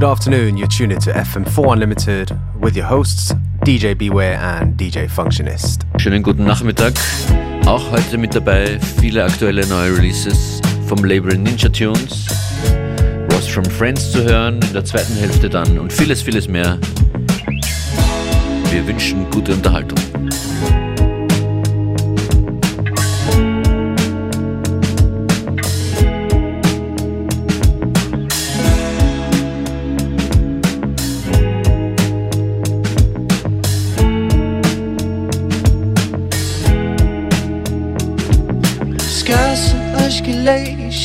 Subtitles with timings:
[0.00, 3.34] Good afternoon, you're tuned into FM4 Unlimited with your hosts
[3.66, 5.82] DJ Beware and DJ Functionist.
[5.98, 6.94] Schönen guten Nachmittag.
[7.66, 12.28] Auch heute mit dabei viele aktuelle neue Releases vom Label Ninja Tunes.
[13.30, 16.78] Ross from Friends zu hören in der zweiten Hälfte dann und vieles, vieles mehr.
[18.70, 19.98] Wir wünschen gute Unterhaltung.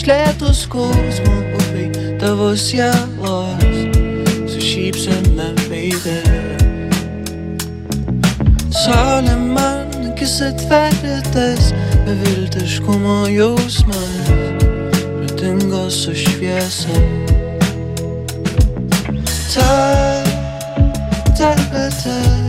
[0.05, 3.63] Slėptus skausmo upiai tavo sielos
[4.51, 6.19] su šypsena veidė.
[8.83, 11.71] Saulė man akis atverė tas
[12.05, 14.29] beviltiškumo jausmas,
[14.93, 17.01] pratingo su šviesa.
[19.55, 19.69] Ta,
[21.33, 22.44] ta, ta, ta, ta,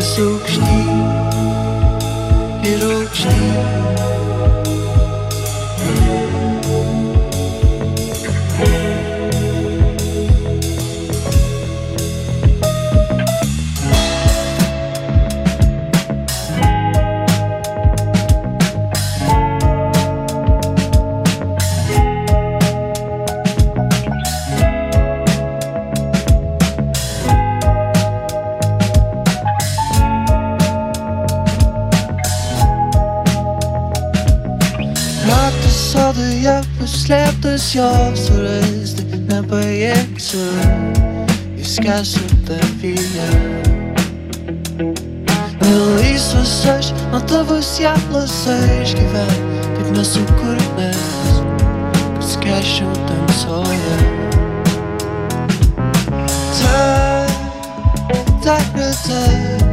[0.00, 0.62] so stieg,
[2.64, 4.07] ihr Rot stieg.
[39.28, 40.38] na proyecto
[41.58, 41.64] o
[42.46, 43.28] da vida.
[45.60, 49.26] Não isso seis, não te vociá-lo seis que vai,
[49.76, 50.96] tipo na sua cornas,
[52.24, 53.98] se cacham tão eu.
[56.62, 57.26] Tá,
[58.42, 59.67] tá, tá.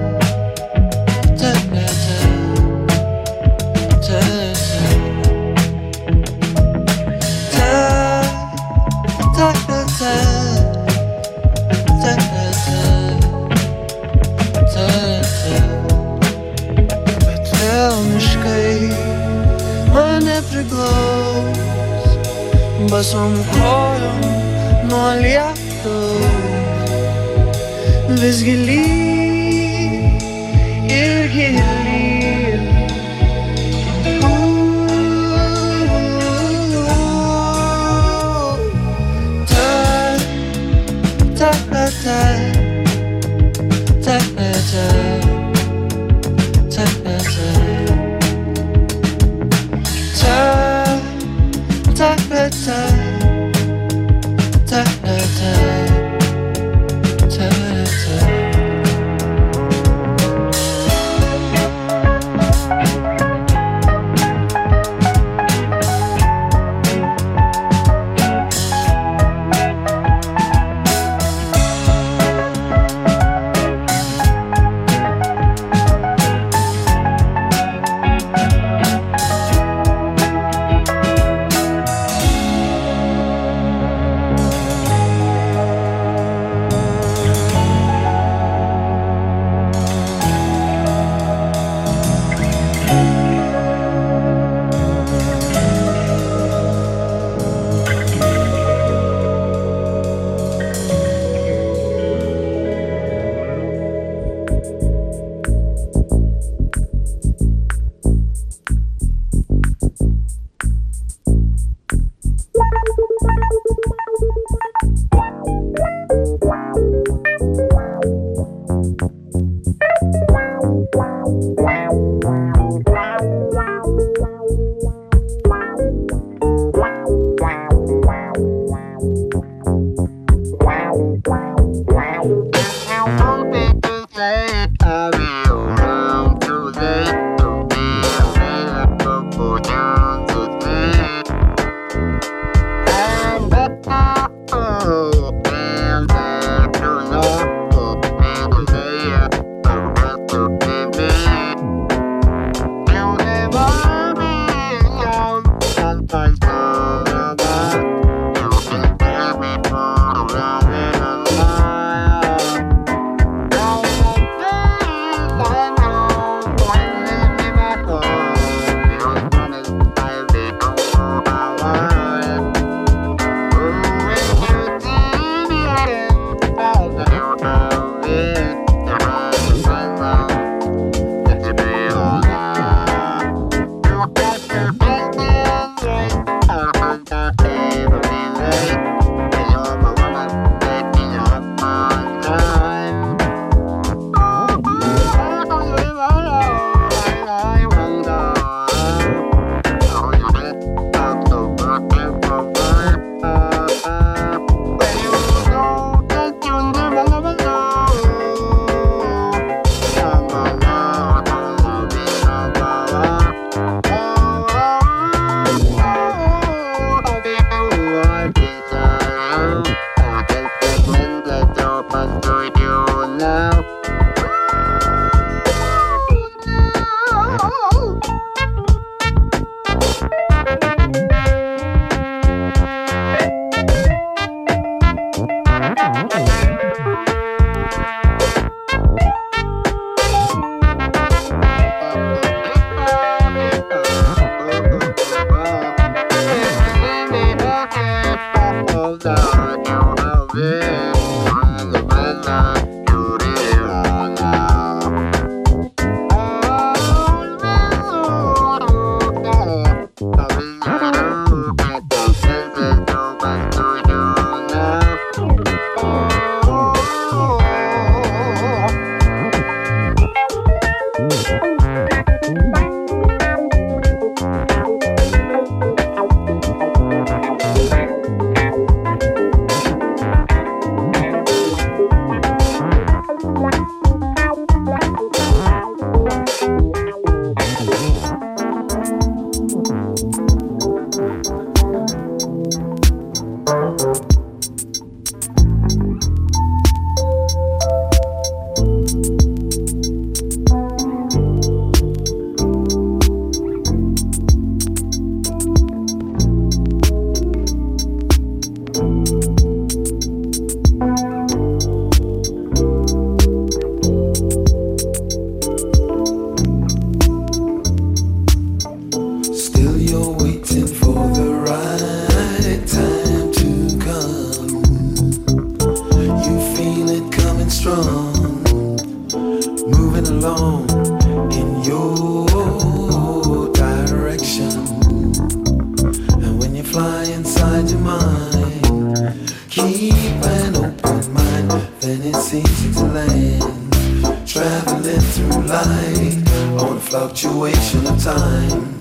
[345.15, 346.17] through light,
[346.59, 348.77] on a fluctuation of time.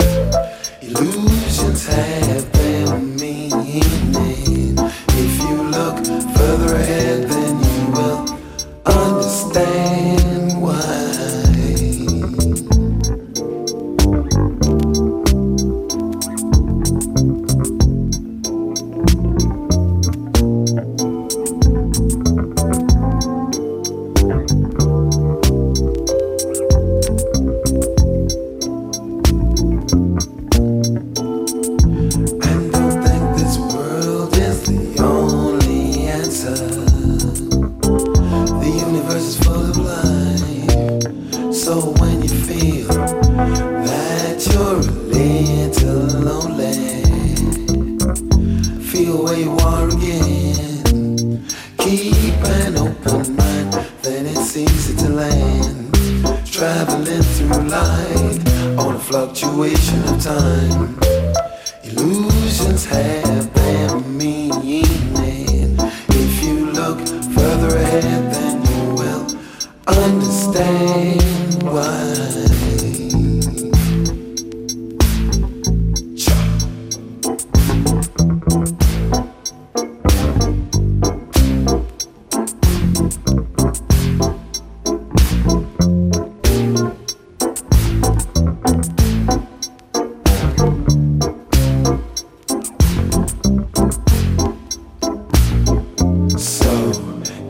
[0.82, 2.53] Illusions have.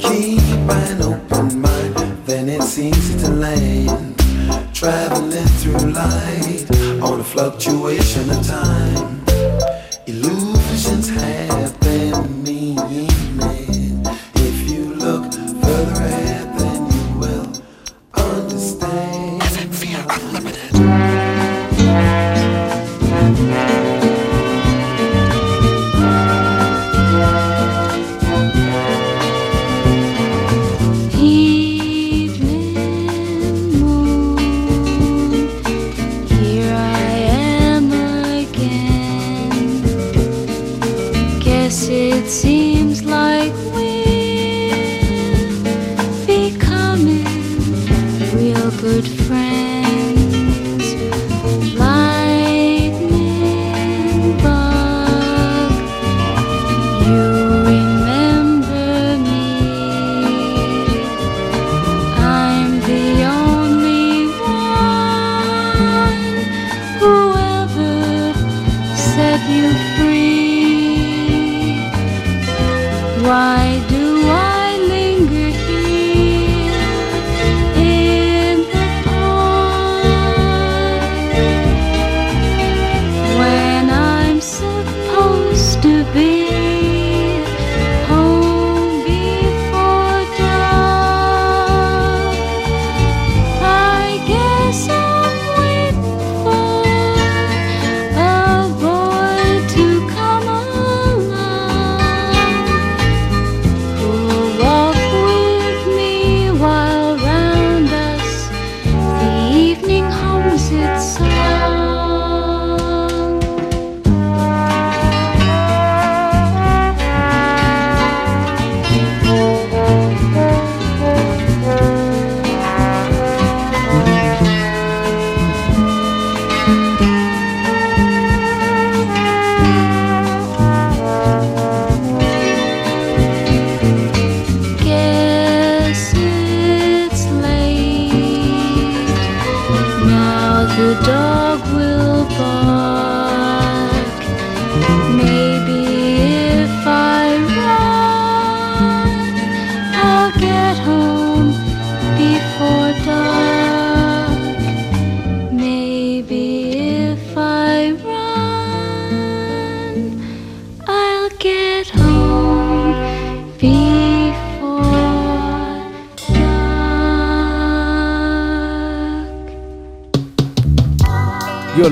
[0.04, 1.96] Keep an open mind,
[2.26, 4.16] then it's easy to land.
[4.75, 6.66] Traveling through light
[7.02, 9.13] on a fluctuation of time.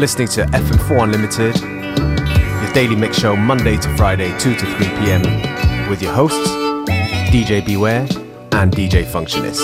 [0.03, 1.57] listening to FM4 Unlimited,
[2.61, 5.23] your daily mix show Monday to Friday, 2 to 3 p.m.,
[5.89, 6.51] with your hosts,
[7.31, 8.01] DJ Beware
[8.51, 9.61] and DJ Functionist.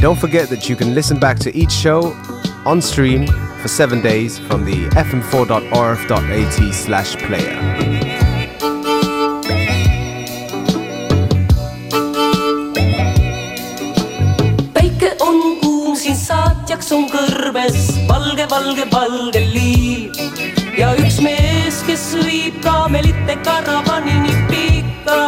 [0.00, 2.12] Don't forget that you can listen back to each show
[2.64, 3.26] on stream
[3.60, 8.01] for seven days from the fm4.orf.at slash player.
[22.02, 25.18] Kes viib kaamelite karavanini pikka.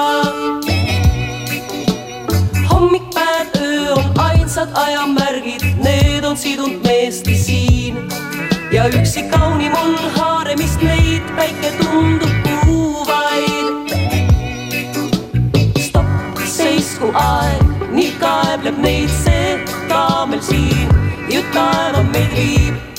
[2.70, 7.98] hommik, päev, öö on ainsad ajamärgid, need on sidunud meesti siin
[8.72, 13.94] ja üksi kaunim on haaremist neid, päike tundub kuuvaid.
[15.78, 20.90] stopp, seisku aeg, nii kaebleb neid see kaamel siin,
[21.30, 22.93] ju taeva meid viib.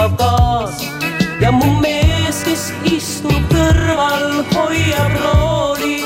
[0.00, 0.84] Surmav gaas
[1.40, 6.00] ja mu mees, kes istub kõrval, hoiab rooli.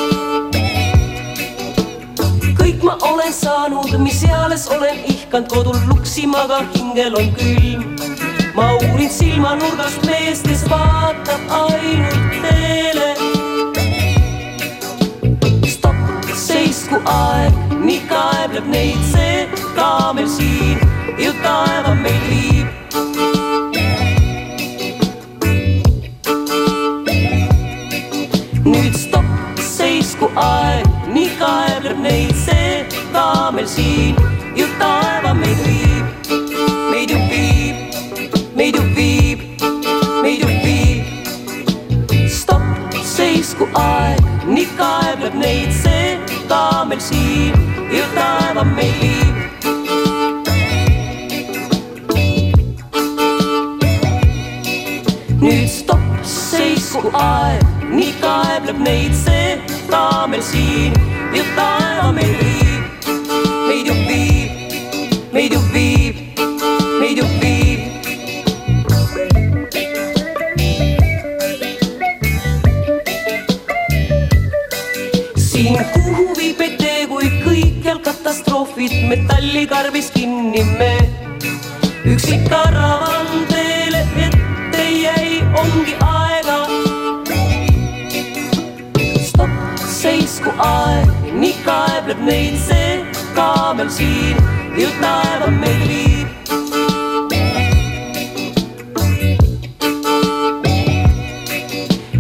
[2.59, 7.97] kõik ma olen saanud, mis eales olen ihkanud kodul luksima, aga hingel on külm.
[8.55, 13.11] ma uurin silmanurgast meest, kes vaatab ainult teele.
[15.71, 19.47] stopp, seisku aeg, nii kaebleb neid see
[19.77, 20.81] kaamel siin,
[21.19, 22.84] ju taeva meil viib.
[33.45, 34.17] Kaamel siin,
[34.57, 36.29] ju taeva meid viib,
[36.91, 37.77] meid ju viib,
[38.57, 39.43] meid ju viib,
[40.23, 41.05] meid ju viib.
[42.37, 46.17] stopp, seisku aeg, nii kaebleb neid see
[46.49, 47.53] kaamel siin,
[47.93, 49.37] ju taeva meid viib.
[55.45, 57.61] nüüd stopp, seisku aeg,
[57.93, 59.59] nii kaebleb neid see
[59.93, 60.97] kaamel siin,
[61.37, 62.74] ju taeva meid viib,
[63.69, 64.51] meid ju viib,
[65.33, 66.17] meid ju viib,
[67.01, 67.81] meid ju viib.
[75.37, 80.93] siin kuhu viib meid tee, kui kõikjal katastroofid metallikarbis kinni me.
[82.05, 86.61] üksik karavan teele ette jäi, ongi aega.
[89.31, 94.37] stopp, seisku aeg, nii kaebleb neid see kaamel siin,
[94.79, 96.29] ju taeva meid viib.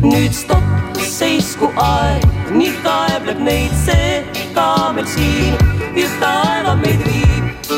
[0.05, 4.23] nüüd stopp, seisku aeg, nii kaebleb neid see
[4.57, 5.55] kaamel siin,
[5.97, 7.71] ju taeva meid viib,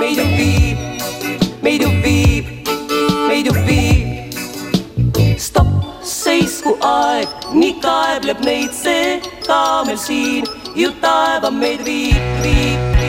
[0.00, 0.78] meid ju viib,
[1.64, 2.54] meid ju viib,
[3.28, 4.08] meid ju viib.
[5.38, 10.48] stopp, seisku aeg, nii kaebleb neid see kaamel siin,
[10.80, 12.99] ju taeva meid viib, viib,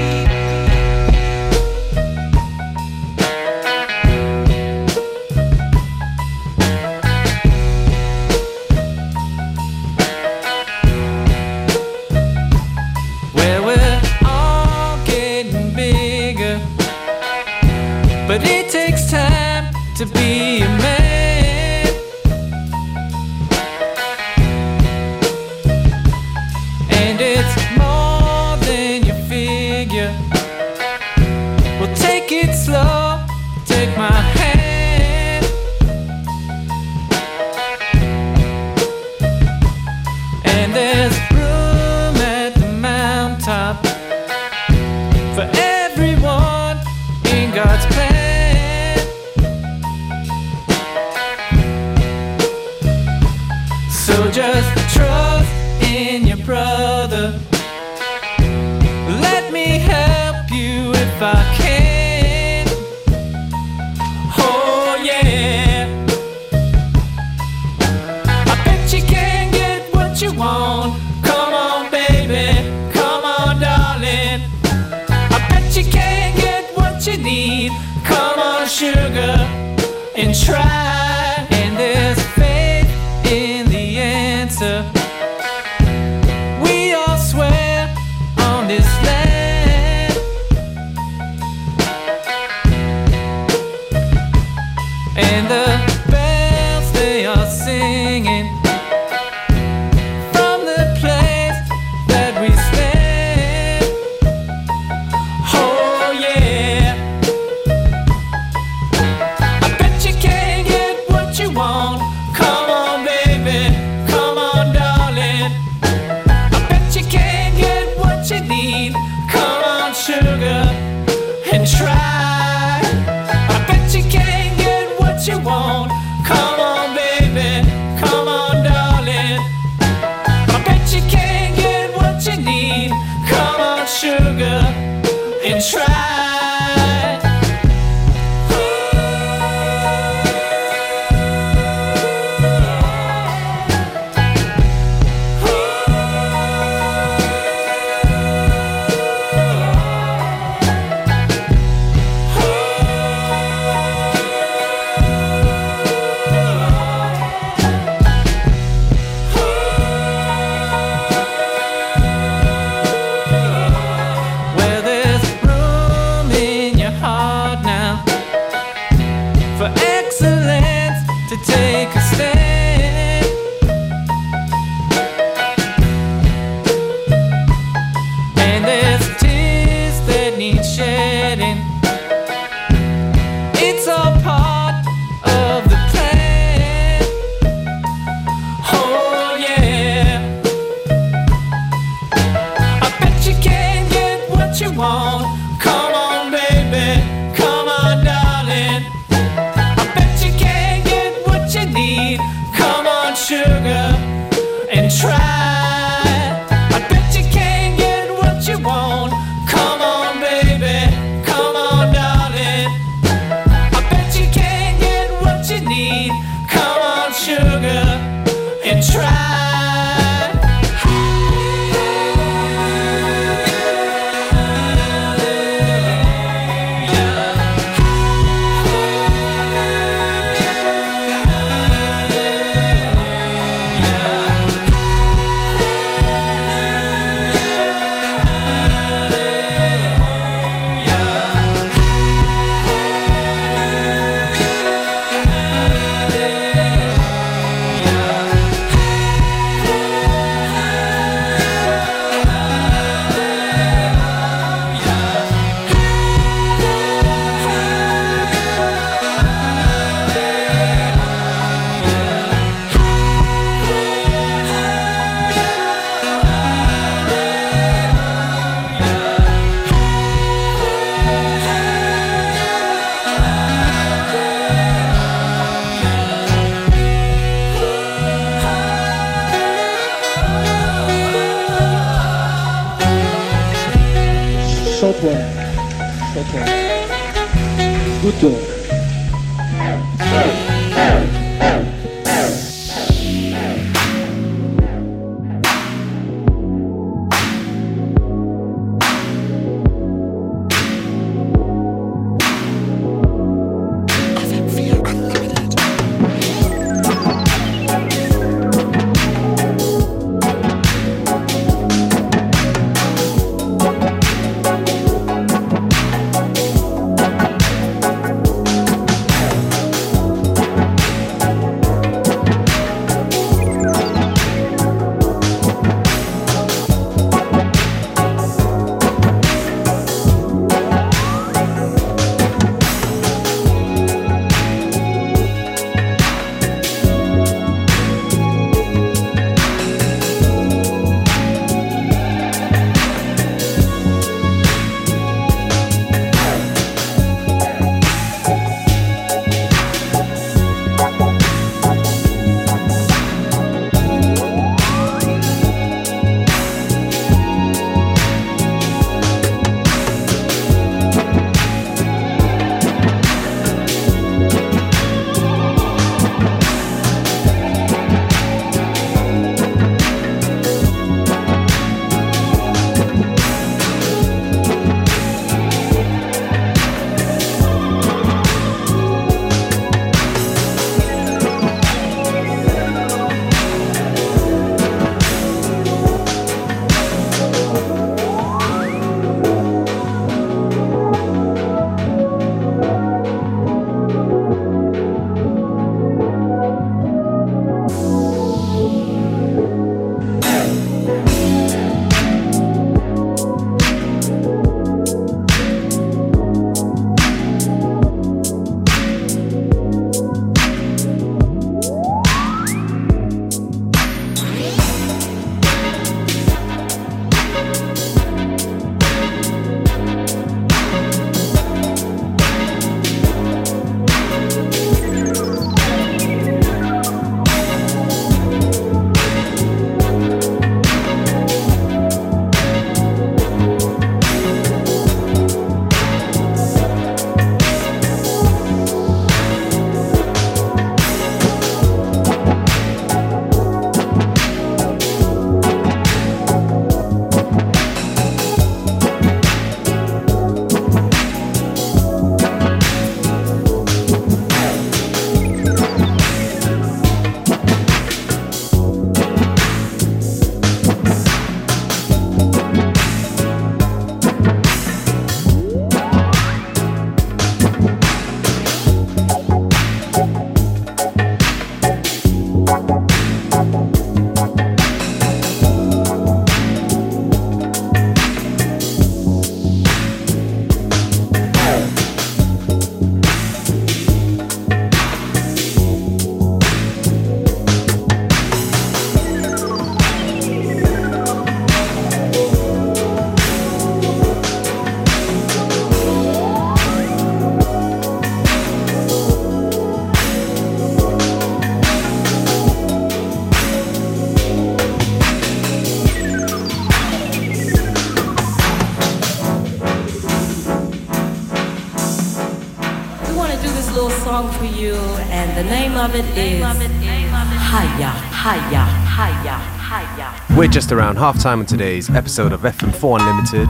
[515.43, 520.37] the name of it is Haya, Haya, Haya, Haya.
[520.37, 523.49] We're just around halftime on today's episode of FM4 Unlimited.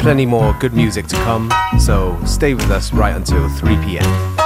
[0.00, 4.37] Plenty more good music to come, so stay with us right until 3 p.m.